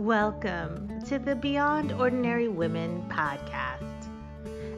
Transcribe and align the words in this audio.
Welcome 0.00 1.04
to 1.08 1.18
the 1.18 1.36
Beyond 1.36 1.92
Ordinary 1.92 2.48
Women 2.48 3.04
podcast. 3.10 4.08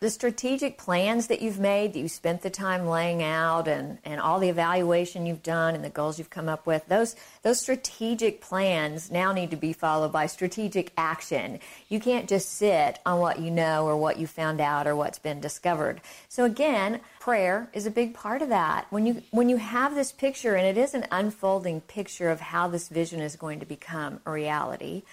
the 0.02 0.10
strategic 0.10 0.78
plans 0.78 1.28
that 1.28 1.40
you've 1.40 1.60
made, 1.60 1.92
that 1.92 2.00
you 2.00 2.08
spent 2.08 2.42
the 2.42 2.50
time 2.50 2.88
laying 2.88 3.22
out, 3.22 3.68
and, 3.68 3.98
and 4.04 4.20
all 4.20 4.40
the 4.40 4.48
evaluation 4.48 5.26
you've 5.26 5.44
done 5.44 5.76
and 5.76 5.84
the 5.84 5.90
goals 5.90 6.18
you've 6.18 6.28
come 6.28 6.48
up 6.48 6.66
with, 6.66 6.84
those, 6.88 7.14
those 7.42 7.60
strategic 7.60 8.40
plans 8.40 9.12
now 9.12 9.32
need 9.32 9.52
to 9.52 9.56
be 9.56 9.72
followed 9.72 10.10
by 10.10 10.26
strategic 10.26 10.92
action. 10.98 11.60
You 11.88 12.00
can't 12.00 12.28
just 12.28 12.54
sit 12.54 12.98
on 13.06 13.20
what 13.20 13.38
you 13.38 13.52
know 13.52 13.86
or 13.86 13.96
what 13.96 14.18
you 14.18 14.26
found 14.26 14.60
out 14.60 14.88
or 14.88 14.96
what's 14.96 15.20
been 15.20 15.40
discovered. 15.40 16.00
So 16.28 16.46
again, 16.46 16.98
prayer 17.20 17.70
is 17.72 17.86
a 17.86 17.90
big 17.90 18.12
part 18.12 18.42
of 18.42 18.48
that. 18.48 18.88
When 18.90 19.06
you, 19.06 19.22
when 19.30 19.48
you 19.48 19.58
have 19.58 19.94
this 19.94 20.10
picture, 20.10 20.56
and 20.56 20.66
it 20.66 20.82
is 20.82 20.94
an 20.94 21.06
unfolding 21.12 21.80
picture 21.80 22.28
of 22.28 22.40
how 22.40 22.66
this 22.66 22.88
vision 22.88 23.20
is 23.20 23.36
going 23.36 23.60
to 23.60 23.66
become 23.66 24.18
a 24.26 24.32
reality, 24.32 25.04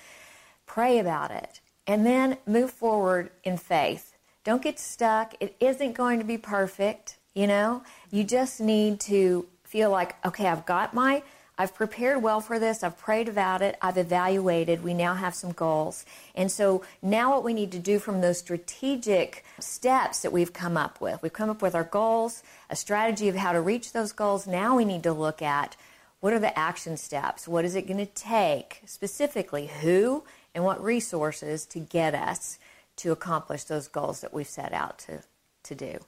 pray 0.65 0.97
about 0.97 1.29
it. 1.29 1.59
And 1.85 2.07
then 2.07 2.37
move 2.47 2.71
forward 2.71 3.29
in 3.43 3.57
faith 3.57 4.08
don't 4.43 4.61
get 4.61 4.79
stuck. 4.79 5.35
It 5.39 5.55
isn't 5.59 5.93
going 5.93 6.19
to 6.19 6.25
be 6.25 6.37
perfect, 6.37 7.17
you 7.33 7.47
know? 7.47 7.83
You 8.11 8.23
just 8.23 8.59
need 8.61 8.99
to 9.01 9.45
feel 9.63 9.91
like, 9.91 10.15
okay, 10.25 10.47
I've 10.47 10.65
got 10.65 10.93
my, 10.93 11.21
I've 11.57 11.75
prepared 11.75 12.23
well 12.23 12.39
for 12.39 12.57
this, 12.57 12.83
I've 12.83 12.97
prayed 12.97 13.27
about 13.27 13.61
it, 13.61 13.77
I've 13.81 13.97
evaluated, 13.97 14.81
we 14.81 14.93
now 14.93 15.13
have 15.13 15.35
some 15.35 15.51
goals. 15.51 16.05
And 16.33 16.49
so 16.49 16.83
now 17.01 17.31
what 17.31 17.43
we 17.43 17.53
need 17.53 17.73
to 17.73 17.79
do 17.79 17.99
from 17.99 18.21
those 18.21 18.39
strategic 18.39 19.43
steps 19.59 20.21
that 20.21 20.31
we've 20.31 20.53
come 20.53 20.77
up 20.77 21.01
with, 21.01 21.21
we've 21.21 21.33
come 21.33 21.49
up 21.49 21.61
with 21.61 21.75
our 21.75 21.83
goals, 21.83 22.43
a 22.69 22.77
strategy 22.77 23.27
of 23.27 23.35
how 23.35 23.51
to 23.51 23.59
reach 23.59 23.91
those 23.91 24.13
goals. 24.13 24.47
Now 24.47 24.77
we 24.77 24.85
need 24.85 25.03
to 25.03 25.11
look 25.11 25.41
at 25.41 25.75
what 26.21 26.33
are 26.33 26.39
the 26.39 26.57
action 26.57 26.97
steps? 26.97 27.47
What 27.47 27.65
is 27.65 27.75
it 27.75 27.87
going 27.87 28.05
to 28.05 28.05
take? 28.05 28.81
Specifically, 28.85 29.67
who 29.67 30.23
and 30.55 30.63
what 30.63 30.83
resources 30.83 31.65
to 31.67 31.79
get 31.79 32.15
us 32.15 32.57
to 32.99 33.11
accomplish 33.11 33.63
those 33.65 33.87
goals 33.87 34.21
that 34.21 34.33
we've 34.33 34.47
set 34.47 34.73
out 34.73 34.99
to, 34.99 35.21
to 35.63 35.75
do. 35.75 35.99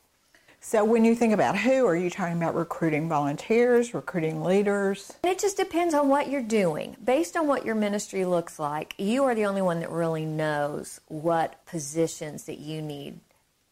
So, 0.63 0.85
when 0.85 1.05
you 1.05 1.15
think 1.15 1.33
about 1.33 1.57
who, 1.57 1.87
are 1.87 1.95
you 1.95 2.11
talking 2.11 2.37
about 2.37 2.53
recruiting 2.53 3.09
volunteers, 3.09 3.95
recruiting 3.95 4.43
leaders? 4.43 5.11
It 5.23 5.39
just 5.39 5.57
depends 5.57 5.95
on 5.95 6.07
what 6.07 6.29
you're 6.29 6.43
doing. 6.43 6.95
Based 7.03 7.35
on 7.35 7.47
what 7.47 7.65
your 7.65 7.73
ministry 7.73 8.25
looks 8.25 8.59
like, 8.59 8.93
you 8.99 9.23
are 9.23 9.33
the 9.33 9.47
only 9.47 9.63
one 9.63 9.79
that 9.79 9.89
really 9.89 10.23
knows 10.23 11.01
what 11.07 11.65
positions 11.65 12.43
that 12.43 12.59
you 12.59 12.79
need 12.79 13.19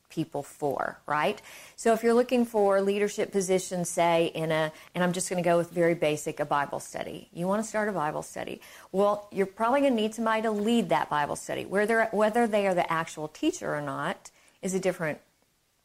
people 0.09 0.43
for, 0.43 0.99
right? 1.05 1.41
So 1.75 1.93
if 1.93 2.03
you're 2.03 2.13
looking 2.13 2.45
for 2.45 2.81
leadership 2.81 3.31
positions, 3.31 3.89
say 3.89 4.31
in 4.33 4.51
a, 4.51 4.71
and 4.95 5.03
I'm 5.03 5.13
just 5.13 5.29
going 5.29 5.41
to 5.41 5.47
go 5.47 5.57
with 5.57 5.71
very 5.71 5.95
basic, 5.95 6.39
a 6.39 6.45
Bible 6.45 6.79
study. 6.79 7.29
You 7.33 7.47
want 7.47 7.63
to 7.63 7.67
start 7.67 7.89
a 7.89 7.93
Bible 7.93 8.23
study. 8.23 8.61
Well, 8.91 9.27
you're 9.31 9.45
probably 9.45 9.81
going 9.81 9.95
to 9.95 10.01
need 10.01 10.15
somebody 10.15 10.41
to 10.43 10.51
lead 10.51 10.89
that 10.89 11.09
Bible 11.09 11.35
study. 11.35 11.65
Whether, 11.65 12.05
whether 12.11 12.47
they 12.47 12.67
are 12.67 12.73
the 12.73 12.91
actual 12.91 13.27
teacher 13.27 13.73
or 13.73 13.81
not 13.81 14.31
is 14.61 14.73
a 14.73 14.79
different 14.79 15.19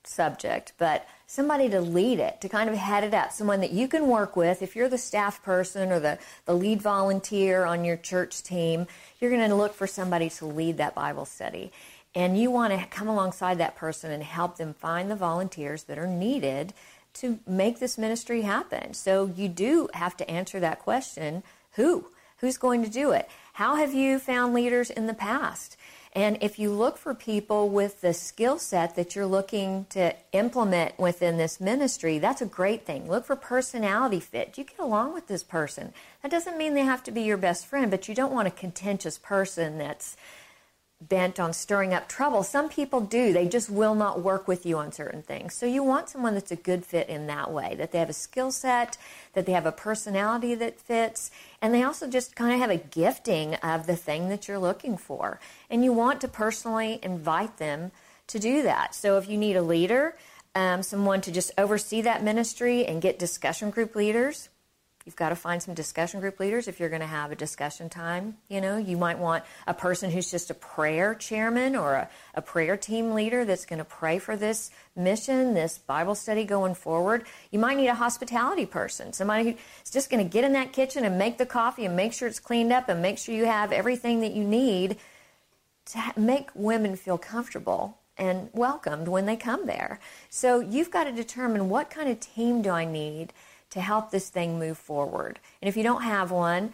subject, 0.06 0.72
but 0.78 1.06
somebody 1.26 1.68
to 1.70 1.80
lead 1.80 2.18
it, 2.18 2.40
to 2.40 2.48
kind 2.48 2.68
of 2.68 2.76
head 2.76 3.04
it 3.04 3.14
up, 3.14 3.32
someone 3.32 3.60
that 3.60 3.72
you 3.72 3.88
can 3.88 4.06
work 4.06 4.36
with. 4.36 4.62
If 4.62 4.76
you're 4.76 4.88
the 4.88 4.98
staff 4.98 5.42
person 5.42 5.90
or 5.90 6.00
the, 6.00 6.18
the 6.44 6.54
lead 6.54 6.82
volunteer 6.82 7.64
on 7.64 7.84
your 7.84 7.96
church 7.96 8.42
team, 8.42 8.86
you're 9.18 9.30
going 9.30 9.48
to 9.48 9.54
look 9.54 9.74
for 9.74 9.86
somebody 9.86 10.28
to 10.30 10.46
lead 10.46 10.76
that 10.78 10.94
Bible 10.94 11.24
study. 11.24 11.72
And 12.14 12.38
you 12.38 12.50
want 12.50 12.72
to 12.72 12.86
come 12.86 13.08
alongside 13.08 13.58
that 13.58 13.76
person 13.76 14.10
and 14.10 14.22
help 14.22 14.56
them 14.56 14.74
find 14.74 15.10
the 15.10 15.16
volunteers 15.16 15.84
that 15.84 15.98
are 15.98 16.06
needed 16.06 16.72
to 17.14 17.38
make 17.46 17.78
this 17.78 17.98
ministry 17.98 18.42
happen. 18.42 18.94
So 18.94 19.32
you 19.36 19.48
do 19.48 19.88
have 19.94 20.16
to 20.18 20.30
answer 20.30 20.60
that 20.60 20.80
question 20.80 21.42
who? 21.72 22.06
Who's 22.38 22.56
going 22.56 22.84
to 22.84 22.90
do 22.90 23.12
it? 23.12 23.28
How 23.54 23.76
have 23.76 23.94
you 23.94 24.18
found 24.18 24.54
leaders 24.54 24.90
in 24.90 25.06
the 25.06 25.14
past? 25.14 25.76
And 26.12 26.38
if 26.40 26.60
you 26.60 26.70
look 26.70 26.96
for 26.96 27.12
people 27.12 27.68
with 27.68 28.00
the 28.00 28.14
skill 28.14 28.58
set 28.58 28.94
that 28.94 29.16
you're 29.16 29.26
looking 29.26 29.86
to 29.90 30.14
implement 30.32 30.96
within 30.98 31.38
this 31.38 31.60
ministry, 31.60 32.18
that's 32.18 32.42
a 32.42 32.46
great 32.46 32.86
thing. 32.86 33.08
Look 33.08 33.24
for 33.24 33.34
personality 33.34 34.20
fit. 34.20 34.52
Do 34.52 34.60
you 34.60 34.66
get 34.66 34.78
along 34.78 35.14
with 35.14 35.26
this 35.26 35.42
person? 35.42 35.92
That 36.22 36.30
doesn't 36.30 36.56
mean 36.56 36.74
they 36.74 36.82
have 36.82 37.02
to 37.04 37.10
be 37.10 37.22
your 37.22 37.36
best 37.36 37.66
friend, 37.66 37.90
but 37.90 38.06
you 38.06 38.14
don't 38.14 38.32
want 38.32 38.46
a 38.46 38.52
contentious 38.52 39.18
person 39.18 39.78
that's 39.78 40.16
bent 41.00 41.38
on 41.38 41.52
stirring 41.52 41.92
up 41.92 42.08
trouble. 42.08 42.42
Some 42.42 42.68
people 42.68 43.00
do. 43.00 43.32
They 43.32 43.46
just 43.46 43.68
will 43.68 43.94
not 43.94 44.22
work 44.22 44.48
with 44.48 44.64
you 44.64 44.78
on 44.78 44.92
certain 44.92 45.22
things. 45.22 45.54
So 45.54 45.66
you 45.66 45.82
want 45.82 46.08
someone 46.08 46.34
that's 46.34 46.50
a 46.52 46.56
good 46.56 46.84
fit 46.84 47.08
in 47.08 47.26
that 47.26 47.52
way, 47.52 47.74
that 47.74 47.92
they 47.92 47.98
have 47.98 48.08
a 48.08 48.14
skill 48.14 48.50
set, 48.50 48.96
that 49.34 49.44
they 49.44 49.52
have 49.52 49.66
a 49.66 49.72
personality 49.72 50.54
that 50.54 50.80
fits, 50.80 51.30
and 51.60 51.74
they 51.74 51.82
also 51.82 52.08
just 52.08 52.36
kind 52.36 52.54
of 52.54 52.60
have 52.60 52.70
a 52.70 52.76
gifting 52.76 53.54
of 53.56 53.86
the 53.86 53.96
thing 53.96 54.28
that 54.28 54.48
you're 54.48 54.58
looking 54.58 54.96
for. 54.96 55.40
And 55.68 55.84
you 55.84 55.92
want 55.92 56.20
to 56.22 56.28
personally 56.28 57.00
invite 57.02 57.58
them 57.58 57.92
to 58.28 58.38
do 58.38 58.62
that. 58.62 58.94
So 58.94 59.18
if 59.18 59.28
you 59.28 59.36
need 59.36 59.56
a 59.56 59.62
leader, 59.62 60.16
um, 60.54 60.82
someone 60.82 61.20
to 61.22 61.32
just 61.32 61.50
oversee 61.58 62.00
that 62.02 62.22
ministry 62.22 62.86
and 62.86 63.02
get 63.02 63.18
discussion 63.18 63.70
group 63.70 63.94
leaders, 63.94 64.48
You've 65.04 65.16
got 65.16 65.28
to 65.28 65.36
find 65.36 65.62
some 65.62 65.74
discussion 65.74 66.20
group 66.20 66.40
leaders 66.40 66.66
if 66.66 66.80
you're 66.80 66.88
going 66.88 67.02
to 67.02 67.06
have 67.06 67.30
a 67.30 67.36
discussion 67.36 67.90
time. 67.90 68.38
You 68.48 68.62
know, 68.62 68.78
you 68.78 68.96
might 68.96 69.18
want 69.18 69.44
a 69.66 69.74
person 69.74 70.10
who's 70.10 70.30
just 70.30 70.48
a 70.48 70.54
prayer 70.54 71.14
chairman 71.14 71.76
or 71.76 71.92
a, 71.92 72.08
a 72.34 72.40
prayer 72.40 72.78
team 72.78 73.12
leader 73.12 73.44
that's 73.44 73.66
going 73.66 73.80
to 73.80 73.84
pray 73.84 74.18
for 74.18 74.34
this 74.34 74.70
mission, 74.96 75.52
this 75.52 75.76
Bible 75.76 76.14
study 76.14 76.44
going 76.44 76.74
forward. 76.74 77.26
You 77.50 77.58
might 77.58 77.76
need 77.76 77.88
a 77.88 77.94
hospitality 77.94 78.64
person, 78.64 79.12
somebody 79.12 79.50
who's 79.50 79.90
just 79.90 80.08
going 80.08 80.24
to 80.24 80.30
get 80.30 80.42
in 80.42 80.54
that 80.54 80.72
kitchen 80.72 81.04
and 81.04 81.18
make 81.18 81.36
the 81.36 81.46
coffee 81.46 81.84
and 81.84 81.94
make 81.94 82.14
sure 82.14 82.26
it's 82.26 82.40
cleaned 82.40 82.72
up 82.72 82.88
and 82.88 83.02
make 83.02 83.18
sure 83.18 83.34
you 83.34 83.44
have 83.44 83.72
everything 83.72 84.20
that 84.20 84.32
you 84.32 84.44
need 84.44 84.96
to 85.86 86.00
make 86.16 86.48
women 86.54 86.96
feel 86.96 87.18
comfortable 87.18 87.98
and 88.16 88.48
welcomed 88.54 89.08
when 89.08 89.26
they 89.26 89.36
come 89.36 89.66
there. 89.66 90.00
So 90.30 90.60
you've 90.60 90.90
got 90.90 91.04
to 91.04 91.12
determine 91.12 91.68
what 91.68 91.90
kind 91.90 92.08
of 92.08 92.20
team 92.20 92.62
do 92.62 92.70
I 92.70 92.86
need 92.86 93.34
to 93.70 93.80
help 93.80 94.10
this 94.10 94.30
thing 94.30 94.58
move 94.58 94.78
forward. 94.78 95.38
And 95.60 95.68
if 95.68 95.76
you 95.76 95.82
don't 95.82 96.02
have 96.02 96.30
one, 96.30 96.72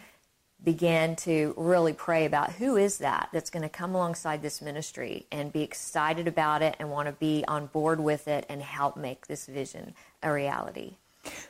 begin 0.63 1.15
to 1.15 1.53
really 1.57 1.93
pray 1.93 2.25
about 2.25 2.53
who 2.53 2.77
is 2.77 2.99
that 2.99 3.29
that's 3.33 3.49
going 3.49 3.63
to 3.63 3.69
come 3.69 3.95
alongside 3.95 4.41
this 4.41 4.61
ministry 4.61 5.25
and 5.31 5.51
be 5.51 5.61
excited 5.61 6.27
about 6.27 6.61
it 6.61 6.75
and 6.79 6.91
want 6.91 7.07
to 7.07 7.13
be 7.13 7.43
on 7.47 7.65
board 7.67 7.99
with 7.99 8.27
it 8.27 8.45
and 8.49 8.61
help 8.61 8.95
make 8.95 9.27
this 9.27 9.47
vision 9.47 9.93
a 10.21 10.31
reality. 10.31 10.93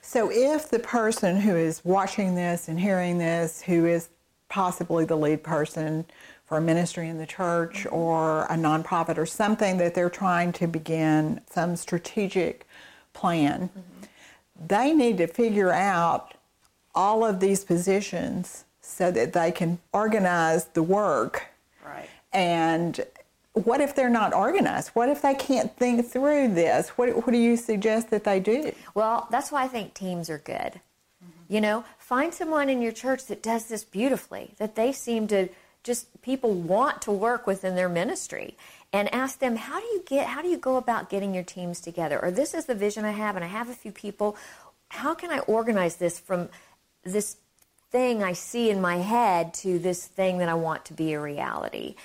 So, 0.02 0.30
if 0.32 0.70
the 0.70 0.80
person 0.80 1.40
who 1.40 1.56
is 1.56 1.84
watching 1.86 2.36
this 2.36 2.68
and 2.68 2.80
hearing 2.80 3.18
this, 3.18 3.62
who 3.62 3.86
is 3.86 4.10
possibly 4.50 5.06
the 5.06 5.16
lead 5.16 5.44
person 5.44 6.06
for 6.46 6.58
a 6.58 6.62
ministry 6.62 7.08
in 7.08 7.18
the 7.18 7.26
church 7.26 7.86
mm-hmm. 7.86 7.96
or 7.96 8.44
a 8.46 8.56
nonprofit 8.56 9.18
or 9.18 9.26
something 9.26 9.78
that 9.78 9.96
they're 9.96 10.10
trying 10.10 10.52
to 10.54 10.68
begin 10.68 11.40
some 11.50 11.78
strategic 11.78 12.68
plan, 13.14 13.70
mm-hmm 13.70 14.02
they 14.68 14.94
need 14.94 15.18
to 15.18 15.28
figure 15.28 15.72
out 15.72 16.34
all 16.94 17.24
of 17.26 17.40
these 17.40 17.64
positions 17.64 18.66
so 18.82 19.12
that 19.12 19.34
they 19.34 19.52
can 19.52 19.80
organize 19.94 20.66
the 20.66 20.84
work 20.84 21.48
right. 21.86 22.10
and 22.34 23.06
what 23.54 23.82
if 23.82 23.96
they're 23.96 24.10
not 24.10 24.34
organized? 24.34 24.90
What 24.90 25.10
if 25.10 25.22
they 25.22 25.34
can't 25.34 25.76
think 25.76 26.08
through 26.08 26.54
this? 26.54 26.90
What, 26.90 27.10
what 27.16 27.32
do 27.32 27.38
you 27.38 27.58
suggest 27.58 28.10
that 28.12 28.24
they 28.24 28.40
do? 28.40 28.72
Well, 28.94 29.28
that's 29.30 29.52
why 29.52 29.64
I 29.64 29.68
think 29.68 29.94
teams 29.94 30.30
are 30.30 30.38
good. 30.38 30.80
You 31.50 31.60
know, 31.60 31.84
find 31.98 32.34
someone 32.34 32.70
in 32.70 32.82
your 32.82 32.94
church 32.94 33.26
that 33.26 33.44
does 33.44 33.66
this 33.66 33.84
beautifully, 33.84 34.54
that 34.58 34.76
they 34.76 34.94
seem 34.94 35.28
to 35.28 35.50
just 35.84 36.22
people 36.22 36.54
want 36.54 37.02
to 37.02 37.12
work 37.12 37.46
within 37.46 37.76
their 37.76 37.90
ministry 37.90 38.56
and 38.94 39.14
ask 39.14 39.40
them 39.40 39.56
how 39.56 39.80
do 39.80 39.86
you 39.88 40.04
get 40.06 40.28
how 40.28 40.42
do 40.42 40.48
you 40.48 40.58
go 40.58 40.76
about 40.76 41.10
getting 41.10 41.34
your 41.34 41.44
teams 41.44 41.80
together? 41.80 42.20
Or 42.22 42.32
this 42.32 42.54
is 42.54 42.66
the 42.66 42.76
vision 42.76 43.06
i 43.06 43.12
have 43.12 43.36
and 43.36 43.46
i 43.46 43.48
have 43.48 43.70
a 43.70 43.74
few 43.74 43.92
people. 43.92 44.36
How 44.90 45.14
can 45.14 45.32
i 45.32 45.40
organize 45.40 45.96
this 45.98 46.20
from 46.20 46.50
this 47.04 47.38
thing 47.92 48.24
i 48.24 48.32
see 48.32 48.70
in 48.70 48.80
my 48.80 48.98
head 48.98 49.54
to 49.54 49.78
this 49.78 50.06
thing 50.08 50.38
that 50.38 50.48
i 50.48 50.54
want 50.54 50.86
to 50.86 50.94
be 50.94 51.12
a 51.12 51.20
reality 51.20 51.96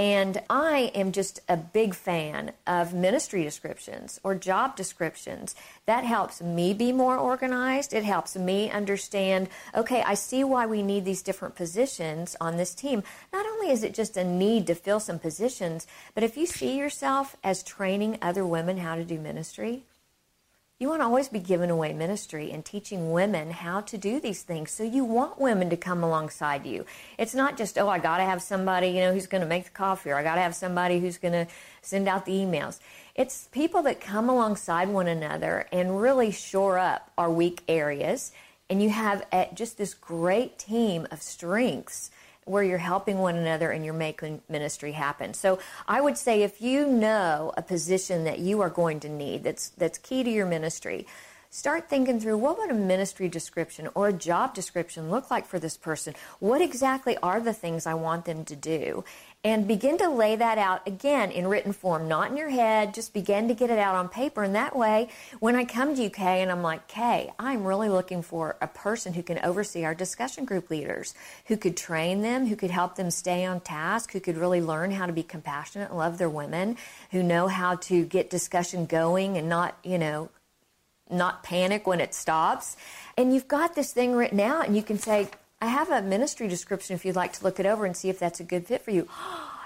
and 0.00 0.40
I 0.48 0.90
am 0.94 1.12
just 1.12 1.40
a 1.46 1.58
big 1.58 1.94
fan 1.94 2.52
of 2.66 2.94
ministry 2.94 3.42
descriptions 3.44 4.18
or 4.24 4.34
job 4.34 4.74
descriptions. 4.74 5.54
That 5.84 6.04
helps 6.04 6.40
me 6.40 6.72
be 6.72 6.90
more 6.90 7.18
organized. 7.18 7.92
It 7.92 8.04
helps 8.04 8.34
me 8.34 8.70
understand, 8.70 9.50
okay, 9.74 10.02
I 10.06 10.14
see 10.14 10.42
why 10.42 10.64
we 10.64 10.82
need 10.82 11.04
these 11.04 11.20
different 11.20 11.54
positions 11.54 12.34
on 12.40 12.56
this 12.56 12.74
team. 12.74 13.02
Not 13.30 13.44
only 13.44 13.72
is 13.72 13.82
it 13.82 13.92
just 13.92 14.16
a 14.16 14.24
need 14.24 14.66
to 14.68 14.74
fill 14.74 15.00
some 15.00 15.18
positions, 15.18 15.86
but 16.14 16.24
if 16.24 16.34
you 16.34 16.46
see 16.46 16.78
yourself 16.78 17.36
as 17.44 17.62
training 17.62 18.16
other 18.22 18.46
women 18.46 18.78
how 18.78 18.94
to 18.94 19.04
do 19.04 19.18
ministry, 19.18 19.82
you 20.80 20.88
want 20.88 21.02
to 21.02 21.04
always 21.04 21.28
be 21.28 21.38
giving 21.38 21.70
away 21.70 21.92
ministry 21.92 22.50
and 22.50 22.64
teaching 22.64 23.12
women 23.12 23.50
how 23.50 23.82
to 23.82 23.98
do 23.98 24.18
these 24.18 24.42
things. 24.42 24.70
So 24.70 24.82
you 24.82 25.04
want 25.04 25.38
women 25.38 25.68
to 25.68 25.76
come 25.76 26.02
alongside 26.02 26.64
you. 26.64 26.86
It's 27.18 27.34
not 27.34 27.58
just, 27.58 27.76
oh, 27.76 27.86
I 27.86 27.98
got 27.98 28.16
to 28.16 28.24
have 28.24 28.40
somebody, 28.40 28.88
you 28.88 29.00
know, 29.00 29.12
who's 29.12 29.26
going 29.26 29.42
to 29.42 29.46
make 29.46 29.64
the 29.64 29.70
coffee 29.70 30.08
or 30.08 30.14
I 30.16 30.22
got 30.22 30.36
to 30.36 30.40
have 30.40 30.54
somebody 30.54 30.98
who's 30.98 31.18
going 31.18 31.34
to 31.34 31.46
send 31.82 32.08
out 32.08 32.24
the 32.24 32.32
emails. 32.32 32.80
It's 33.14 33.46
people 33.52 33.82
that 33.82 34.00
come 34.00 34.30
alongside 34.30 34.88
one 34.88 35.06
another 35.06 35.66
and 35.70 36.00
really 36.00 36.30
shore 36.30 36.78
up 36.78 37.12
our 37.18 37.30
weak 37.30 37.62
areas. 37.68 38.32
And 38.70 38.82
you 38.82 38.88
have 38.88 39.26
eh, 39.32 39.48
just 39.52 39.76
this 39.76 39.92
great 39.92 40.58
team 40.58 41.06
of 41.10 41.20
strengths 41.20 42.10
where 42.44 42.62
you're 42.62 42.78
helping 42.78 43.18
one 43.18 43.36
another 43.36 43.70
and 43.70 43.84
you're 43.84 43.94
making 43.94 44.42
ministry 44.48 44.92
happen. 44.92 45.34
So 45.34 45.58
I 45.86 46.00
would 46.00 46.18
say 46.18 46.42
if 46.42 46.60
you 46.60 46.86
know 46.86 47.52
a 47.56 47.62
position 47.62 48.24
that 48.24 48.38
you 48.38 48.60
are 48.60 48.70
going 48.70 49.00
to 49.00 49.08
need 49.08 49.44
that's 49.44 49.70
that's 49.70 49.98
key 49.98 50.24
to 50.24 50.30
your 50.30 50.46
ministry, 50.46 51.06
start 51.52 51.88
thinking 51.88 52.20
through 52.20 52.38
what 52.38 52.56
would 52.58 52.70
a 52.70 52.74
ministry 52.74 53.28
description 53.28 53.88
or 53.96 54.06
a 54.06 54.12
job 54.12 54.54
description 54.54 55.10
look 55.10 55.32
like 55.32 55.44
for 55.44 55.58
this 55.58 55.76
person? 55.76 56.14
What 56.38 56.62
exactly 56.62 57.16
are 57.24 57.40
the 57.40 57.52
things 57.52 57.86
I 57.86 57.94
want 57.94 58.24
them 58.24 58.44
to 58.44 58.54
do? 58.54 59.04
And 59.42 59.66
begin 59.66 59.98
to 59.98 60.08
lay 60.08 60.36
that 60.36 60.58
out 60.58 60.86
again 60.86 61.30
in 61.32 61.48
written 61.48 61.72
form, 61.72 62.06
not 62.06 62.30
in 62.30 62.36
your 62.36 62.50
head, 62.50 62.94
just 62.94 63.12
begin 63.12 63.48
to 63.48 63.54
get 63.54 63.70
it 63.70 63.78
out 63.78 63.96
on 63.96 64.08
paper. 64.08 64.44
And 64.44 64.54
that 64.54 64.76
way, 64.76 65.08
when 65.40 65.56
I 65.56 65.64
come 65.64 65.96
to 65.96 66.02
you, 66.02 66.10
Kay, 66.10 66.42
and 66.42 66.52
I'm 66.52 66.62
like, 66.62 66.86
Kay, 66.86 67.32
I'm 67.38 67.64
really 67.64 67.88
looking 67.88 68.22
for 68.22 68.56
a 68.60 68.68
person 68.68 69.14
who 69.14 69.22
can 69.22 69.40
oversee 69.42 69.82
our 69.82 69.94
discussion 69.94 70.44
group 70.44 70.70
leaders, 70.70 71.14
who 71.46 71.56
could 71.56 71.76
train 71.76 72.20
them, 72.20 72.46
who 72.46 72.54
could 72.54 72.70
help 72.70 72.94
them 72.94 73.10
stay 73.10 73.44
on 73.44 73.60
task, 73.60 74.12
who 74.12 74.20
could 74.20 74.36
really 74.36 74.60
learn 74.60 74.92
how 74.92 75.06
to 75.06 75.12
be 75.12 75.22
compassionate 75.22 75.88
and 75.88 75.98
love 75.98 76.18
their 76.18 76.30
women, 76.30 76.76
who 77.10 77.22
know 77.22 77.48
how 77.48 77.76
to 77.76 78.04
get 78.04 78.30
discussion 78.30 78.84
going 78.84 79.38
and 79.38 79.48
not, 79.48 79.76
you 79.82 79.98
know, 79.98 80.28
not 81.12 81.42
panic 81.42 81.86
when 81.86 82.00
it 82.00 82.14
stops. 82.14 82.76
And 83.16 83.32
you've 83.34 83.48
got 83.48 83.74
this 83.74 83.92
thing 83.92 84.14
written 84.14 84.40
out, 84.40 84.66
and 84.66 84.76
you 84.76 84.82
can 84.82 84.98
say, 84.98 85.28
I 85.60 85.66
have 85.66 85.90
a 85.90 86.00
ministry 86.00 86.48
description 86.48 86.94
if 86.94 87.04
you'd 87.04 87.16
like 87.16 87.34
to 87.34 87.44
look 87.44 87.60
it 87.60 87.66
over 87.66 87.84
and 87.84 87.96
see 87.96 88.08
if 88.08 88.18
that's 88.18 88.40
a 88.40 88.44
good 88.44 88.66
fit 88.66 88.82
for 88.82 88.90
you. 88.90 89.08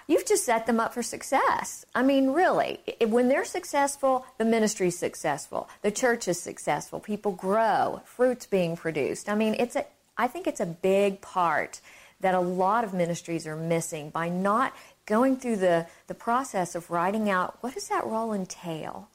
You've 0.07 0.27
just 0.27 0.45
set 0.45 0.67
them 0.67 0.81
up 0.81 0.93
for 0.93 1.03
success. 1.03 1.87
I 1.95 2.03
mean, 2.03 2.33
really, 2.33 2.79
when 3.01 3.29
they're 3.29 3.47
successful, 3.47 4.27
the 4.37 4.45
ministry's 4.45 4.99
successful, 4.99 5.71
the 5.81 5.91
church 5.91 6.29
is 6.29 6.39
successful, 6.39 7.01
people 7.01 7.33
grow, 7.33 8.03
fruits 8.05 8.45
being 8.45 8.77
produced. 8.77 9.31
I 9.31 9.35
mean, 9.35 9.57
it's 9.59 9.77
a, 9.77 9.87
I 10.19 10.29
think 10.29 10.47
it's 10.47 10.61
a 10.61 10.67
big 10.67 11.23
part 11.23 11.81
that 12.21 12.35
a 12.35 12.41
lot 12.41 12.85
of 12.85 12.93
ministries 12.93 13.47
are 13.47 13.57
missing 13.57 14.11
by 14.11 14.29
not 14.29 14.75
going 15.07 15.37
through 15.39 15.57
the, 15.57 15.87
the 16.07 16.15
process 16.15 16.75
of 16.75 16.91
writing 16.91 17.31
out 17.31 17.57
what 17.63 17.75
does 17.75 17.89
that 17.89 18.07
role 18.07 18.35
entail 18.35 19.09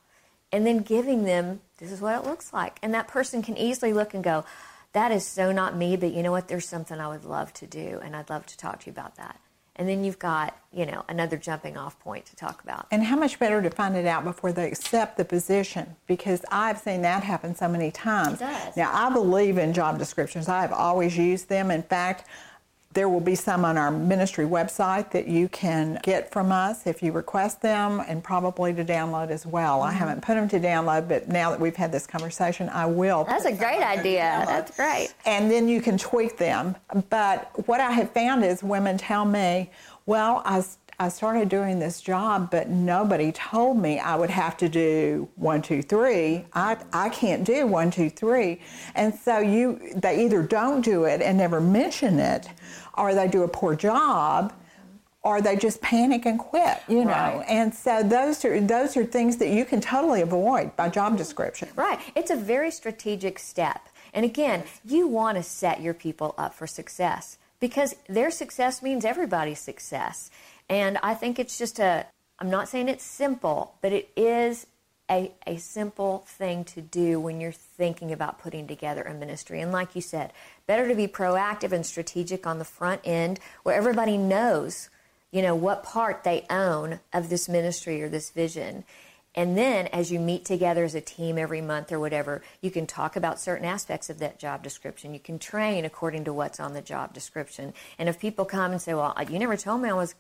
and 0.51 0.66
then 0.66 0.80
giving 0.80 1.24
them 1.24 1.62
this 1.80 1.92
is 1.92 2.01
what 2.01 2.16
it 2.16 2.28
looks 2.28 2.51
like. 2.51 2.78
And 2.84 2.94
that 2.94 3.07
person 3.07 3.42
can 3.42 3.57
easily 3.57 3.94
look 3.94 4.13
and 4.13 4.24
go, 4.24 4.46
that 4.94 5.12
is 5.12 5.25
so 5.25 5.51
not 5.51 5.75
me, 5.75 5.96
but 5.96 6.13
you 6.13 6.24
know 6.24 6.31
what? 6.31 6.48
There's 6.48 6.68
something 6.68 7.00
I 7.00 7.07
would 7.07 7.24
love 7.24 7.54
to 7.54 7.68
do, 7.68 8.01
and 8.04 8.16
I'd 8.16 8.30
love 8.30 8.46
to 8.48 8.57
talk 8.57 8.81
to 8.81 8.86
you 8.88 8.92
about 8.92 9.16
that. 9.18 9.40
And 9.75 9.88
then 9.88 10.04
you've 10.04 10.19
got, 10.19 10.57
you 10.74 10.86
know, 10.86 11.06
another 11.07 11.38
jumping 11.38 11.78
off 11.78 11.98
point 12.01 12.25
to 12.25 12.36
talk 12.36 12.62
about. 12.63 12.88
And 12.92 13.01
how 13.01 13.16
much 13.16 13.40
better 13.40 13.62
to 13.62 13.69
find 13.69 13.96
it 13.96 14.06
out 14.06 14.25
before 14.25 14.51
they 14.51 14.68
accept 14.68 15.16
the 15.16 15.24
position? 15.24 15.96
Because 16.06 16.44
I've 16.51 16.80
seen 16.80 17.04
that 17.04 17.24
happen 17.24 17.56
so 17.56 17.69
many 17.69 17.90
times. 17.90 18.42
It 18.42 18.46
does. 18.46 18.75
Now, 18.75 18.92
I 18.94 19.10
believe 19.10 19.57
in 19.57 19.72
job 19.72 19.98
descriptions. 19.98 20.50
I've 20.50 20.74
always 20.74 21.18
used 21.18 21.48
them. 21.48 21.72
In 21.72 21.84
fact, 21.84 22.28
there 22.94 23.07
will 23.07 23.19
be 23.19 23.36
some 23.36 23.65
on 23.65 23.77
our 23.77 23.91
ministry 23.91 24.45
website 24.45 25.12
that 25.12 25.27
you 25.27 25.47
can 25.50 26.00
get 26.01 26.31
from 26.31 26.51
us 26.51 26.88
if 26.88 27.03
you 27.03 27.12
request 27.12 27.62
them 27.62 28.01
and 28.07 28.24
probably 28.24 28.74
to 28.74 28.83
download 28.83 29.30
as 29.30 29.45
well. 29.45 29.80
Mm-hmm. 29.80 29.89
I 29.89 29.91
haven't 29.91 30.21
put 30.21 30.33
them 30.33 30.50
to 30.50 30.59
download, 30.59 31.07
but 31.07 31.30
now 31.30 31.51
that 31.51 31.59
we've 31.59 31.75
had 31.75 31.91
this 31.91 32.07
conversation, 32.07 32.68
I 32.69 32.88
will. 32.88 33.25
That's 33.25 33.45
a 33.45 33.56
great 33.56 33.83
idea. 33.83 34.44
That's 34.47 34.75
great. 34.75 35.13
And 35.25 35.51
then 35.51 35.68
you 35.68 35.81
can 35.81 36.00
tweak 36.00 36.38
them. 36.38 36.75
But 37.09 37.68
what 37.68 37.80
I 37.80 37.91
have 37.91 38.12
found 38.12 38.44
is 38.44 38.63
women 38.63 38.97
tell 38.97 39.24
me, 39.24 39.69
well, 40.07 40.41
I 40.44 40.63
I 41.01 41.07
started 41.07 41.48
doing 41.48 41.80
this 41.80 42.01
job, 42.01 42.51
but 42.51 42.68
nobody 42.68 43.31
told 43.31 43.78
me 43.78 44.00
I 44.00 44.18
would 44.18 44.30
have 44.30 44.57
to 44.57 44.68
do 44.68 45.30
one, 45.36 45.62
two, 45.62 45.81
three. 45.81 46.46
I, 46.51 46.75
I 46.92 47.07
can't 47.07 47.46
do 47.46 47.66
one, 47.66 47.90
two, 47.90 48.10
three. 48.10 48.60
And 48.96 49.16
so 49.16 49.40
you 49.40 49.80
they 49.96 50.25
either 50.25 50.44
don't 50.44 50.81
do 50.81 51.06
it 51.06 51.22
and 51.22 51.38
never 51.38 51.62
mention 51.62 52.19
it, 52.19 52.50
or 52.98 53.16
they 53.16 53.30
do 53.30 53.44
a 53.44 53.48
poor 53.48 53.78
job, 53.78 54.51
or 55.22 55.42
they 55.42 55.56
just 55.56 55.81
panic 55.81 56.25
and 56.25 56.38
quit, 56.38 56.80
you 56.90 57.06
know. 57.06 57.12
Right. 57.12 57.46
And 57.48 57.74
so 57.74 58.04
those 58.04 58.44
are 58.44 58.60
those 58.60 58.98
are 58.98 59.06
things 59.06 59.38
that 59.38 59.50
you 59.50 59.63
can 59.63 59.80
totally 59.80 60.22
avoid 60.22 60.75
by 60.75 60.90
job 60.90 61.18
description. 61.18 61.69
Right. 61.78 62.00
It's 62.13 62.31
a 62.31 62.36
very 62.36 62.72
strategic 62.72 63.40
step. 63.40 63.88
And 64.13 64.25
again, 64.25 64.63
you 64.84 65.07
want 65.07 65.38
to 65.38 65.44
set 65.44 65.80
your 65.81 65.94
people 65.94 66.36
up 66.38 66.54
for 66.54 66.68
success 66.68 67.38
because 67.62 67.96
their 68.07 68.31
success 68.31 68.81
means 68.81 69.06
everybody's 69.06 69.60
success. 69.60 70.30
And 70.69 70.98
I 71.01 71.16
think 71.16 71.39
it's 71.39 71.57
just 71.57 71.80
a, 71.80 72.06
I'm 72.38 72.50
not 72.50 72.69
saying 72.69 72.89
it's 72.89 73.04
simple, 73.04 73.75
but 73.81 73.92
it 73.92 74.10
is 74.16 74.68
a, 75.10 75.31
a 75.48 75.57
simple 75.57 76.19
thing 76.27 76.63
to 76.65 76.82
do 76.82 77.20
when 77.20 77.41
you're 77.41 77.51
thinking 77.51 78.12
about 78.12 78.39
putting 78.39 78.67
together 78.67 79.01
a 79.03 79.13
ministry. 79.13 79.60
And 79.60 79.72
like 79.72 79.96
you 79.96 80.01
said, 80.01 80.32
better 80.67 80.88
to 80.88 80.96
be 80.96 81.08
proactive 81.08 81.72
and 81.72 81.86
strategic 81.86 82.46
on 82.46 82.60
the 82.60 82.65
front 82.65 83.01
end 83.03 83.39
where 83.63 83.75
everybody 83.75 84.17
knows, 84.17 84.89
you 85.32 85.41
know, 85.41 85.55
what 85.55 85.84
part 85.84 86.24
they 86.24 86.46
own 86.50 87.00
of 87.12 87.29
this 87.29 87.50
ministry 87.50 88.03
or 88.03 88.10
this 88.10 88.29
vision. 88.29 88.84
And 89.36 89.58
then 89.58 89.88
as 89.88 90.12
you 90.12 90.20
meet 90.20 90.43
together 90.43 90.84
as 90.84 90.96
a 90.96 91.01
team 91.01 91.38
every 91.38 91.62
month 91.62 91.91
or 91.91 92.00
whatever, 92.00 92.41
you 92.62 92.72
can 92.72 92.88
talk 92.88 93.15
about 93.15 93.39
certain 93.39 93.65
aspects 93.65 94.10
of 94.10 94.20
that 94.20 94.39
job 94.39 94.63
description. 94.63 95.13
You 95.13 95.20
can 95.20 95.39
train 95.39 95.86
according 95.86 96.25
to 96.25 96.34
what's 96.34 96.60
on 96.60 96.74
the 96.74 96.82
job 96.82 97.13
description. 97.13 97.74
And 97.98 98.10
if 98.10 98.20
people 98.20 98.46
come 98.46 98.72
and 98.72 98.82
say, 98.82 98.93
Well, 98.93 99.15
you 99.29 99.39
never 99.39 99.55
told 99.55 99.82
me 99.82 99.89
I 99.89 99.93
was 99.93 100.15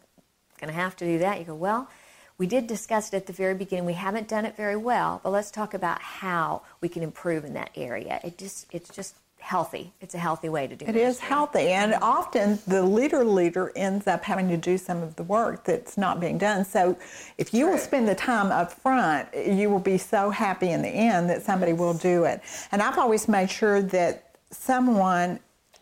going 0.59 0.73
to 0.73 0.79
have 0.79 0.95
to 0.97 1.05
do 1.05 1.19
that. 1.19 1.39
You 1.39 1.45
go, 1.45 1.55
well, 1.55 1.89
we 2.37 2.47
did 2.47 2.67
discuss 2.67 3.09
it 3.09 3.15
at 3.15 3.25
the 3.25 3.33
very 3.33 3.53
beginning. 3.53 3.85
We 3.85 3.93
haven't 3.93 4.27
done 4.27 4.45
it 4.45 4.55
very 4.55 4.77
well, 4.77 5.19
but 5.23 5.31
let's 5.31 5.51
talk 5.51 5.73
about 5.73 6.01
how 6.01 6.61
we 6.81 6.87
can 6.87 7.03
improve 7.03 7.43
in 7.43 7.53
that 7.53 7.69
area. 7.75 8.19
It 8.23 8.37
just 8.37 8.67
it's 8.71 8.89
just 8.89 9.15
healthy. 9.39 9.91
It's 10.01 10.15
a 10.15 10.17
healthy 10.17 10.49
way 10.49 10.67
to 10.67 10.75
do 10.75 10.85
it. 10.85 10.89
It 10.89 10.95
is 10.95 11.19
healthy, 11.19 11.69
and 11.69 11.95
often 12.01 12.59
the 12.67 12.83
leader 12.83 13.23
leader 13.23 13.71
ends 13.75 14.07
up 14.07 14.23
having 14.23 14.47
to 14.49 14.57
do 14.57 14.77
some 14.77 15.01
of 15.01 15.15
the 15.15 15.23
work 15.23 15.65
that's 15.65 15.97
not 15.97 16.19
being 16.19 16.37
done. 16.37 16.65
So, 16.65 16.97
if 17.37 17.53
you 17.53 17.67
will 17.67 17.77
spend 17.77 18.07
the 18.07 18.15
time 18.15 18.51
up 18.51 18.71
front, 18.71 19.27
you 19.35 19.69
will 19.69 19.79
be 19.79 19.97
so 19.97 20.29
happy 20.29 20.69
in 20.69 20.81
the 20.81 20.89
end 20.89 21.29
that 21.29 21.43
somebody 21.43 21.73
will 21.73 21.93
do 21.93 22.23
it. 22.23 22.41
And 22.71 22.81
I've 22.81 22.97
always 22.97 23.27
made 23.27 23.49
sure 23.49 23.81
that 23.81 24.35
someone 24.51 25.39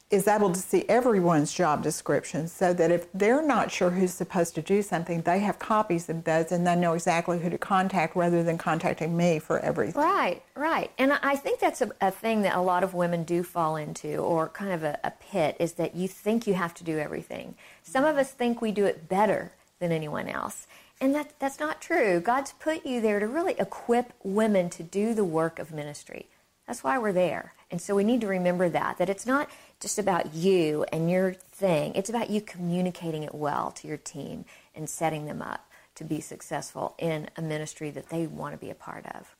is 0.09 0.25
able 0.27 0.53
to 0.53 0.59
see 0.59 0.85
everyone's 0.87 1.51
job 1.51 1.83
description 1.83 2.47
so 2.47 2.73
that 2.73 2.91
if 2.91 3.11
they're 3.11 3.41
not 3.41 3.69
sure 3.69 3.89
who's 3.89 4.13
supposed 4.13 4.55
to 4.55 4.61
do 4.61 4.81
something, 4.81 5.21
they 5.21 5.39
have 5.39 5.59
copies 5.59 6.07
of 6.07 6.23
those 6.23 6.51
and 6.53 6.65
they 6.65 6.75
know 6.77 6.93
exactly 6.93 7.39
who 7.39 7.49
to 7.49 7.57
contact 7.57 8.15
rather 8.15 8.41
than 8.41 8.57
contacting 8.57 9.17
me 9.17 9.37
for 9.37 9.59
everything. 9.59 10.01
Right, 10.01 10.41
right. 10.55 10.91
And 10.97 11.11
I 11.11 11.35
think 11.35 11.59
that's 11.59 11.81
a, 11.81 11.91
a 11.99 12.09
thing 12.09 12.43
that 12.43 12.55
a 12.55 12.61
lot 12.61 12.85
of 12.85 12.93
women 12.93 13.25
do 13.25 13.43
fall 13.43 13.75
into, 13.75 14.15
or 14.15 14.47
kind 14.47 14.71
of 14.71 14.83
a, 14.83 14.97
a 15.03 15.11
pit, 15.11 15.57
is 15.59 15.73
that 15.73 15.93
you 15.93 16.07
think 16.07 16.47
you 16.47 16.53
have 16.53 16.73
to 16.75 16.85
do 16.85 16.97
everything. 16.97 17.55
Some 17.83 18.05
of 18.05 18.15
us 18.17 18.31
think 18.31 18.61
we 18.61 18.71
do 18.71 18.85
it 18.85 19.09
better 19.09 19.51
than 19.79 19.91
anyone 19.91 20.29
else. 20.29 20.67
And 21.01 21.13
that, 21.15 21.37
that's 21.37 21.59
not 21.59 21.81
true. 21.81 22.21
God's 22.21 22.53
put 22.53 22.85
you 22.85 23.01
there 23.01 23.19
to 23.19 23.27
really 23.27 23.55
equip 23.59 24.13
women 24.23 24.69
to 24.71 24.83
do 24.83 25.13
the 25.13 25.25
work 25.25 25.59
of 25.59 25.71
ministry. 25.71 26.27
That's 26.67 26.83
why 26.83 26.97
we're 26.97 27.13
there. 27.13 27.53
And 27.71 27.81
so 27.81 27.95
we 27.95 28.03
need 28.03 28.21
to 28.21 28.27
remember 28.27 28.69
that, 28.69 28.97
that 28.97 29.09
it's 29.09 29.25
not 29.25 29.49
just 29.79 29.97
about 29.97 30.33
you 30.33 30.85
and 30.91 31.09
your 31.09 31.33
thing. 31.33 31.95
It's 31.95 32.09
about 32.09 32.29
you 32.29 32.41
communicating 32.41 33.23
it 33.23 33.33
well 33.33 33.71
to 33.71 33.87
your 33.87 33.97
team 33.97 34.45
and 34.75 34.89
setting 34.89 35.25
them 35.25 35.41
up 35.41 35.69
to 35.95 36.03
be 36.03 36.19
successful 36.19 36.93
in 36.99 37.29
a 37.37 37.41
ministry 37.41 37.89
that 37.91 38.09
they 38.09 38.27
want 38.27 38.53
to 38.53 38.57
be 38.57 38.69
a 38.69 38.75
part 38.75 39.05
of. 39.07 39.35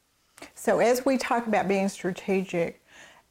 So, 0.55 0.79
as 0.79 1.05
we 1.05 1.17
talk 1.17 1.47
about 1.47 1.67
being 1.67 1.89
strategic, 1.89 2.81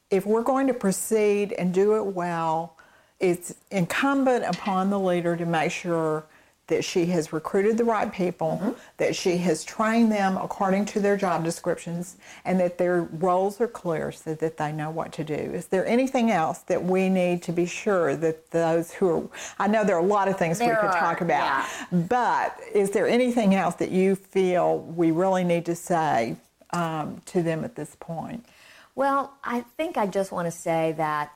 if 0.09 0.25
we're 0.25 0.43
going 0.43 0.67
to 0.67 0.73
proceed 0.73 1.53
and 1.53 1.73
do 1.73 1.95
it 1.97 2.05
well, 2.05 2.77
it's 3.19 3.55
incumbent 3.71 4.45
upon 4.45 4.89
the 4.89 4.99
leader 4.99 5.35
to 5.35 5.45
make 5.45 5.71
sure 5.71 6.25
that 6.67 6.83
she 6.83 7.05
has 7.07 7.33
recruited 7.33 7.77
the 7.77 7.83
right 7.83 8.11
people, 8.11 8.59
mm-hmm. 8.61 8.71
that 8.97 9.15
she 9.15 9.37
has 9.37 9.63
trained 9.63 10.11
them 10.11 10.37
according 10.37 10.85
to 10.85 10.99
their 10.99 11.17
job 11.17 11.43
descriptions, 11.43 12.17
and 12.45 12.59
that 12.59 12.77
their 12.77 13.03
roles 13.03 13.59
are 13.61 13.67
clear 13.67 14.11
so 14.11 14.35
that 14.35 14.57
they 14.57 14.71
know 14.71 14.89
what 14.89 15.11
to 15.13 15.23
do. 15.23 15.33
Is 15.33 15.67
there 15.67 15.85
anything 15.85 16.31
else 16.31 16.59
that 16.59 16.83
we 16.83 17.09
need 17.09 17.41
to 17.43 17.51
be 17.51 17.65
sure 17.65 18.15
that 18.17 18.51
those 18.51 18.91
who 18.91 19.09
are, 19.09 19.29
I 19.59 19.67
know 19.67 19.83
there 19.83 19.95
are 19.95 20.03
a 20.03 20.05
lot 20.05 20.27
of 20.27 20.37
things 20.37 20.59
there 20.59 20.69
we 20.69 20.75
could 20.75 20.95
are, 20.95 20.99
talk 20.99 21.21
about, 21.21 21.43
yeah. 21.43 21.67
but 21.91 22.59
is 22.73 22.91
there 22.91 23.07
anything 23.07 23.55
else 23.55 23.75
that 23.75 23.91
you 23.91 24.15
feel 24.15 24.79
we 24.79 25.11
really 25.11 25.43
need 25.43 25.65
to 25.65 25.75
say 25.75 26.35
um, 26.71 27.21
to 27.27 27.41
them 27.41 27.63
at 27.63 27.75
this 27.75 27.95
point? 27.99 28.45
Well, 28.95 29.33
I 29.43 29.61
think 29.77 29.95
I 29.95 30.07
just 30.07 30.31
want 30.31 30.47
to 30.47 30.51
say 30.51 30.93
that 30.97 31.31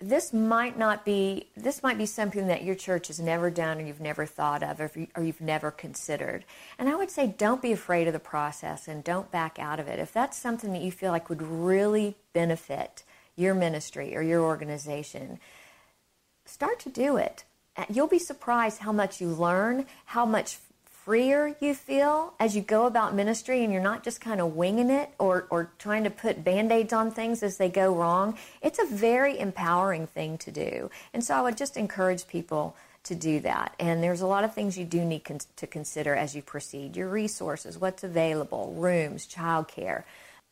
this 0.00 0.32
might 0.32 0.78
not 0.78 1.04
be 1.04 1.48
this 1.56 1.82
might 1.82 1.98
be 1.98 2.06
something 2.06 2.46
that 2.46 2.62
your 2.62 2.76
church 2.76 3.08
has 3.08 3.18
never 3.18 3.50
done 3.50 3.78
or 3.78 3.84
you've 3.84 4.00
never 4.00 4.24
thought 4.26 4.62
of 4.62 4.80
or, 4.80 4.90
you, 4.94 5.08
or 5.16 5.24
you've 5.24 5.40
never 5.40 5.70
considered. 5.70 6.44
And 6.78 6.88
i 6.88 6.94
would 6.94 7.10
say 7.10 7.26
don't 7.26 7.60
be 7.60 7.72
afraid 7.72 8.06
of 8.06 8.12
the 8.12 8.20
process 8.20 8.86
and 8.86 9.02
don't 9.02 9.30
back 9.30 9.58
out 9.58 9.80
of 9.80 9.88
it. 9.88 9.98
If 9.98 10.12
that's 10.12 10.38
something 10.38 10.72
that 10.72 10.82
you 10.82 10.92
feel 10.92 11.10
like 11.10 11.28
would 11.28 11.42
really 11.42 12.16
benefit 12.32 13.02
your 13.34 13.54
ministry 13.54 14.16
or 14.16 14.22
your 14.22 14.42
organization 14.42 15.40
start 16.44 16.78
to 16.80 16.88
do 16.88 17.16
it. 17.16 17.44
You'll 17.88 18.08
be 18.08 18.18
surprised 18.18 18.78
how 18.78 18.92
much 18.92 19.20
you 19.20 19.28
learn 19.28 19.86
how 20.06 20.26
much 20.26 20.58
freer 21.08 21.56
you 21.58 21.72
feel 21.72 22.34
as 22.38 22.54
you 22.54 22.60
go 22.60 22.84
about 22.84 23.14
ministry 23.14 23.64
and 23.64 23.72
you're 23.72 23.80
not 23.80 24.04
just 24.04 24.20
kind 24.20 24.42
of 24.42 24.54
winging 24.54 24.90
it 24.90 25.08
or, 25.18 25.46
or 25.48 25.70
trying 25.78 26.04
to 26.04 26.10
put 26.10 26.44
band 26.44 26.70
aids 26.70 26.92
on 26.92 27.10
things 27.10 27.42
as 27.42 27.56
they 27.56 27.70
go 27.70 27.94
wrong, 27.94 28.36
it's 28.60 28.78
a 28.78 28.84
very 28.84 29.38
empowering 29.38 30.06
thing 30.06 30.36
to 30.36 30.50
do. 30.50 30.90
And 31.14 31.24
so 31.24 31.34
I 31.34 31.40
would 31.40 31.56
just 31.56 31.78
encourage 31.78 32.28
people 32.28 32.76
to 33.04 33.14
do 33.14 33.40
that. 33.40 33.74
And 33.80 34.02
there's 34.02 34.20
a 34.20 34.26
lot 34.26 34.44
of 34.44 34.52
things 34.52 34.76
you 34.76 34.84
do 34.84 35.02
need 35.02 35.24
con- 35.24 35.40
to 35.56 35.66
consider 35.66 36.14
as 36.14 36.36
you 36.36 36.42
proceed 36.42 36.94
your 36.94 37.08
resources, 37.08 37.78
what's 37.78 38.04
available, 38.04 38.74
rooms, 38.76 39.26
childcare, 39.26 40.04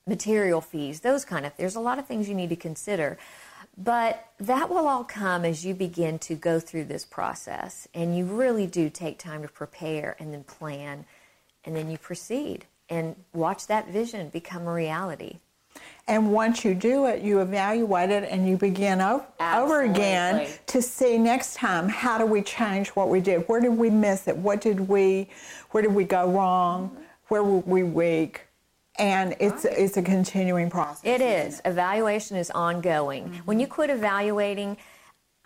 material 0.06 0.62
fees, 0.62 1.00
those 1.00 1.26
kind 1.26 1.44
of 1.44 1.52
There's 1.58 1.76
a 1.76 1.80
lot 1.80 1.98
of 1.98 2.06
things 2.06 2.30
you 2.30 2.34
need 2.34 2.48
to 2.48 2.56
consider. 2.56 3.18
But 3.78 4.26
that 4.38 4.71
will 4.71 4.88
all 4.88 5.04
come 5.04 5.45
as 5.45 5.64
you 5.64 5.75
begin 5.75 6.18
to 6.21 6.35
go 6.35 6.59
through 6.59 6.85
this 6.85 7.04
process. 7.04 7.87
And 7.95 8.16
you 8.16 8.25
really 8.25 8.66
do 8.66 8.88
take 8.88 9.18
time 9.18 9.42
to 9.42 9.49
prepare 9.49 10.16
and 10.18 10.33
then 10.33 10.45
plan. 10.45 11.04
And 11.64 11.76
then 11.76 11.90
you 11.90 11.99
proceed 11.99 12.64
and 12.88 13.16
watch 13.35 13.66
that 13.66 13.88
vision 13.88 14.28
become 14.28 14.66
a 14.66 14.73
reality. 14.73 15.38
And 16.09 16.33
once 16.33 16.64
you 16.64 16.75
do 16.75 17.06
it, 17.06 17.23
you 17.23 17.40
evaluate 17.40 18.11
it 18.11 18.25
and 18.30 18.49
you 18.49 18.56
begin 18.56 19.00
o- 19.00 19.26
over 19.40 19.83
again 19.83 20.49
to 20.68 20.80
see 20.80 21.18
next 21.18 21.54
time 21.54 21.88
how 21.88 22.16
do 22.16 22.25
we 22.25 22.42
change 22.42 22.90
what 22.90 23.09
we 23.09 23.21
did? 23.21 23.47
Where 23.49 23.61
did 23.61 23.76
we 23.76 23.90
miss 23.90 24.28
it? 24.28 24.37
What 24.37 24.61
did 24.61 24.88
we, 24.88 25.28
where 25.71 25.83
did 25.83 25.92
we 25.92 26.04
go 26.04 26.30
wrong? 26.30 26.88
Mm-hmm. 26.88 27.02
Where 27.28 27.42
were 27.42 27.59
we 27.59 27.83
weak? 27.83 28.46
And 28.99 29.37
it's 29.41 29.65
right. 29.65 29.75
it's 29.76 29.97
a 29.97 30.03
continuing 30.03 30.71
process. 30.71 31.03
It 31.05 31.21
is. 31.21 31.61
Evaluation 31.65 32.37
is 32.37 32.50
ongoing. 32.50 33.25
Mm-hmm. 33.25 33.37
When 33.38 33.61
you 33.61 33.67
quit 33.67 33.91
evaluating, 33.91 34.76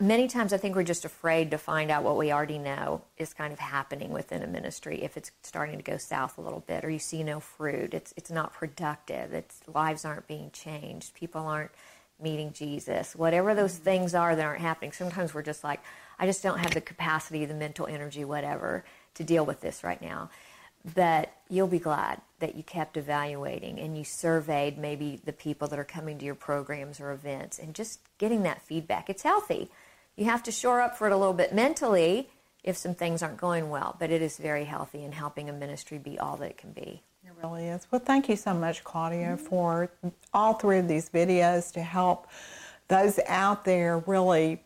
many 0.00 0.28
times 0.28 0.52
I 0.52 0.56
think 0.56 0.76
we're 0.76 0.82
just 0.82 1.04
afraid 1.04 1.50
to 1.50 1.58
find 1.58 1.90
out 1.90 2.02
what 2.02 2.16
we 2.16 2.32
already 2.32 2.58
know 2.58 3.02
is 3.18 3.34
kind 3.34 3.52
of 3.52 3.58
happening 3.58 4.10
within 4.10 4.42
a 4.42 4.46
ministry 4.46 5.02
if 5.02 5.16
it's 5.16 5.30
starting 5.42 5.76
to 5.76 5.82
go 5.82 5.98
south 5.98 6.38
a 6.38 6.40
little 6.40 6.60
bit 6.60 6.84
or 6.84 6.90
you 6.90 6.98
see 6.98 7.22
no 7.22 7.40
fruit. 7.40 7.94
It's 7.94 8.14
it's 8.16 8.30
not 8.30 8.52
productive. 8.52 9.32
It's 9.32 9.60
lives 9.72 10.04
aren't 10.04 10.26
being 10.26 10.50
changed. 10.52 11.14
People 11.14 11.42
aren't 11.42 11.72
meeting 12.20 12.52
Jesus. 12.52 13.16
Whatever 13.16 13.54
those 13.54 13.74
mm-hmm. 13.74 13.84
things 13.84 14.14
are 14.14 14.34
that 14.34 14.44
aren't 14.44 14.60
happening. 14.60 14.92
Sometimes 14.92 15.34
we're 15.34 15.42
just 15.42 15.64
like 15.64 15.80
I 16.18 16.26
just 16.26 16.42
don't 16.42 16.58
have 16.58 16.74
the 16.74 16.80
capacity, 16.80 17.44
the 17.44 17.54
mental 17.54 17.86
energy, 17.86 18.24
whatever 18.24 18.84
to 19.14 19.24
deal 19.24 19.44
with 19.44 19.60
this 19.60 19.82
right 19.82 20.00
now 20.00 20.30
that 20.94 21.34
you'll 21.48 21.66
be 21.66 21.78
glad 21.78 22.20
that 22.38 22.54
you 22.54 22.62
kept 22.62 22.96
evaluating 22.96 23.78
and 23.78 23.96
you 23.96 24.04
surveyed 24.04 24.78
maybe 24.78 25.20
the 25.24 25.32
people 25.32 25.68
that 25.68 25.78
are 25.78 25.84
coming 25.84 26.18
to 26.18 26.24
your 26.24 26.34
programs 26.34 27.00
or 27.00 27.12
events 27.12 27.58
and 27.58 27.74
just 27.74 28.00
getting 28.18 28.42
that 28.42 28.62
feedback. 28.62 29.10
It's 29.10 29.22
healthy. 29.22 29.68
You 30.16 30.24
have 30.24 30.42
to 30.44 30.52
shore 30.52 30.80
up 30.80 30.96
for 30.96 31.06
it 31.06 31.12
a 31.12 31.16
little 31.16 31.34
bit 31.34 31.54
mentally 31.54 32.28
if 32.64 32.76
some 32.76 32.94
things 32.94 33.22
aren't 33.22 33.36
going 33.36 33.70
well, 33.70 33.96
but 33.98 34.10
it 34.10 34.22
is 34.22 34.38
very 34.38 34.64
healthy 34.64 35.04
in 35.04 35.12
helping 35.12 35.48
a 35.48 35.52
ministry 35.52 35.98
be 35.98 36.18
all 36.18 36.36
that 36.38 36.50
it 36.50 36.58
can 36.58 36.72
be. 36.72 37.02
It 37.24 37.32
really 37.42 37.66
is. 37.66 37.86
Well, 37.90 38.00
thank 38.00 38.28
you 38.28 38.36
so 38.36 38.54
much, 38.54 38.82
Claudia, 38.84 39.36
for 39.36 39.90
all 40.32 40.54
three 40.54 40.78
of 40.78 40.88
these 40.88 41.08
videos 41.08 41.72
to 41.72 41.82
help 41.82 42.26
those 42.88 43.20
out 43.26 43.64
there 43.64 43.98
really 43.98 44.62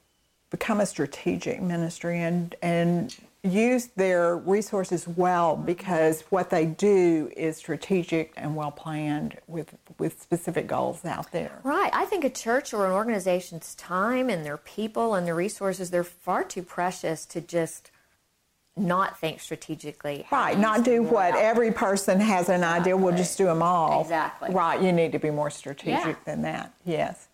become 0.50 0.80
a 0.80 0.86
strategic 0.86 1.60
ministry 1.60 2.20
and, 2.20 2.54
and 2.62 3.14
use 3.44 3.88
their 3.88 4.36
resources 4.38 5.06
well 5.06 5.54
because 5.54 6.22
what 6.30 6.48
they 6.48 6.64
do 6.64 7.30
is 7.36 7.58
strategic 7.58 8.32
and 8.36 8.56
well 8.56 8.70
planned 8.70 9.38
with 9.46 9.74
with 9.98 10.20
specific 10.20 10.66
goals 10.66 11.04
out 11.04 11.30
there. 11.30 11.60
Right. 11.62 11.90
I 11.92 12.06
think 12.06 12.24
a 12.24 12.30
church 12.30 12.72
or 12.72 12.86
an 12.86 12.92
organization's 12.92 13.74
time 13.74 14.30
and 14.30 14.44
their 14.44 14.56
people 14.56 15.14
and 15.14 15.26
their 15.26 15.34
resources 15.34 15.90
they're 15.90 16.04
far 16.04 16.42
too 16.42 16.62
precious 16.62 17.26
to 17.26 17.40
just 17.40 17.90
not 18.76 19.20
think 19.20 19.40
strategically. 19.40 20.26
Right, 20.32 20.58
not 20.58 20.84
do 20.84 21.02
what 21.02 21.36
every 21.36 21.70
person 21.70 22.18
has 22.18 22.48
an 22.48 22.56
exactly. 22.56 22.80
idea, 22.80 22.96
we'll 22.96 23.16
just 23.16 23.38
do 23.38 23.44
them 23.44 23.62
all. 23.62 24.00
Exactly. 24.00 24.52
Right, 24.52 24.82
you 24.82 24.90
need 24.90 25.12
to 25.12 25.20
be 25.20 25.30
more 25.30 25.50
strategic 25.50 26.04
yeah. 26.04 26.24
than 26.24 26.42
that. 26.42 26.72
Yes. 26.84 27.28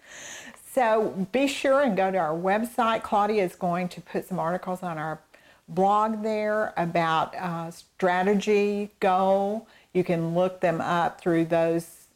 So 0.73 1.27
be 1.33 1.49
sure 1.49 1.83
and 1.83 1.97
go 1.97 2.11
to 2.11 2.19
our 2.19 2.37
website. 2.37 3.03
Claudia 3.03 3.43
is 3.43 3.55
going 3.55 3.89
to 3.89 4.01
put 4.01 4.29
some 4.29 4.39
articles 4.39 4.83
on 4.83 4.99
our 4.99 5.21
blog 5.71 6.23
there 6.23 6.75
about 6.77 7.35
uh, 7.35 7.71
strategy, 7.71 8.91
goal. 9.01 9.67
You 9.93 10.05
can 10.05 10.35
look 10.35 10.61
them 10.61 10.81
up 10.81 11.21
through 11.21 11.47
those 11.47 12.07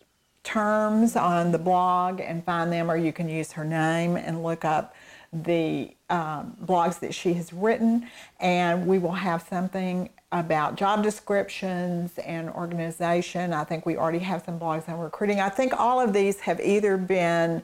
terms 0.42 1.16
on 1.16 1.52
the 1.52 1.58
blog 1.58 2.20
and 2.20 2.44
find 2.44 2.70
them, 2.70 2.90
or 2.90 2.96
you 2.96 3.12
can 3.12 3.28
use 3.28 3.52
her 3.52 3.64
name 3.64 4.16
and 4.16 4.42
look 4.42 4.64
up 4.64 4.94
the 5.32 5.90
um, 6.10 6.56
blogs 6.64 7.00
that 7.00 7.14
she 7.14 7.34
has 7.34 7.52
written. 7.52 8.06
And 8.38 8.86
we 8.86 8.98
will 8.98 9.12
have 9.12 9.42
something 9.42 10.10
about 10.30 10.76
job 10.76 11.02
descriptions 11.02 12.18
and 12.18 12.50
organization. 12.50 13.52
I 13.52 13.64
think 13.64 13.86
we 13.86 13.96
already 13.96 14.18
have 14.20 14.44
some 14.44 14.58
blogs 14.58 14.88
on 14.88 14.98
recruiting. 14.98 15.40
I 15.40 15.48
think 15.48 15.72
all 15.78 16.00
of 16.00 16.12
these 16.12 16.40
have 16.40 16.60
either 16.60 16.96
been 16.96 17.62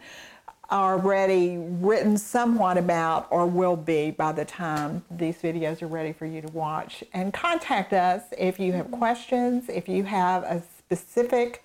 already 0.71 1.57
written 1.59 2.17
somewhat 2.17 2.79
about 2.79 3.27
or 3.31 3.47
will 3.47 3.77
be 3.77 4.11
by 4.11 4.33
the 4.33 4.45
time 4.45 5.03
these 5.11 5.37
videos 5.43 5.83
are 5.83 5.87
ready 5.87 6.13
for 6.13 6.27
you 6.27 6.41
to 6.41 6.49
watch. 6.49 7.03
And 7.13 7.33
contact 7.33 7.93
us 7.93 8.23
if 8.39 8.61
you 8.61 8.73
have 8.73 8.91
questions, 8.91 9.69
if 9.69 9.89
you 9.89 10.05
have 10.05 10.43
a 10.45 10.63
specific 10.79 11.65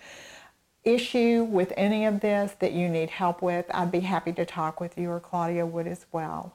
issue 0.83 1.43
with 1.43 1.73
any 1.75 2.05
of 2.05 2.19
this 2.21 2.53
that 2.59 2.71
you 2.71 2.87
need 2.87 3.09
help 3.09 3.41
with, 3.41 3.65
I'd 3.73 3.91
be 3.91 4.01
happy 4.01 4.31
to 4.33 4.45
talk 4.45 4.79
with 4.79 4.97
you 4.97 5.09
or 5.09 5.19
Claudia 5.19 5.65
would 5.65 5.87
as 5.87 6.05
well. 6.11 6.53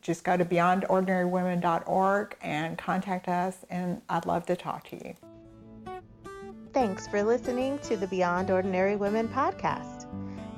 Just 0.00 0.24
go 0.24 0.36
to 0.36 0.44
beyondordinarywomen.org 0.44 2.36
and 2.40 2.78
contact 2.78 3.28
us, 3.28 3.56
and 3.68 4.00
I'd 4.08 4.26
love 4.26 4.46
to 4.46 4.56
talk 4.56 4.88
to 4.90 4.96
you. 4.96 5.14
Thanks 6.72 7.08
for 7.08 7.22
listening 7.22 7.78
to 7.80 7.96
the 7.96 8.06
Beyond 8.06 8.50
Ordinary 8.50 8.94
Women 8.94 9.28
podcast. 9.28 9.97